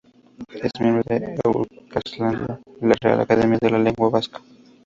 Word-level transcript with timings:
Es 0.65 0.71
miembro 0.79 1.03
de 1.05 1.35
Euskaltzaindia, 1.45 2.59
la 2.81 2.95
Real 2.99 3.19
Academia 3.21 3.59
de 3.61 3.69
la 3.69 3.77
Lengua 3.77 4.09
Vasca. 4.09 4.41